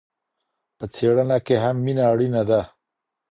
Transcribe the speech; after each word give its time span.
په 0.77 0.85
څېړنه 0.93 1.37
کي 1.45 1.55
هم 1.63 1.75
مینه 1.85 2.03
اړینه 2.11 2.41
ده. 2.49 2.61